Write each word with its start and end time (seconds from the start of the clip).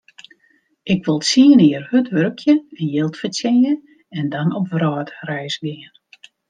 Ik 0.93 1.01
wol 1.05 1.19
tsien 1.25 1.59
jier 1.65 1.83
hurd 1.91 2.07
wurkje 2.15 2.53
en 2.79 2.85
jild 2.93 3.15
fertsjinje 3.21 3.73
en 4.17 4.25
dan 4.33 4.49
op 4.59 4.65
wrâldreis 4.73 5.55
gean. 5.61 5.93